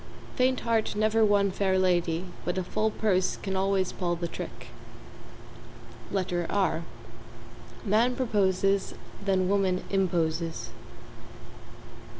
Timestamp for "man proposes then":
7.85-9.47